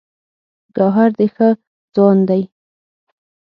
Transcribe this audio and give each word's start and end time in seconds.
ګوهر 0.75 1.09
ډې 1.17 1.27
ښۀ 1.35 1.49
ځوان 1.93 2.17
دی 2.29 2.41